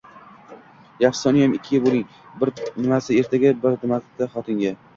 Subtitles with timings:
[1.03, 2.03] Yaxshisi, uniyam ikkiga bo’ling!
[2.41, 3.55] Bir nimtasi-erga!
[3.67, 4.77] Bir nimtasi xotinga!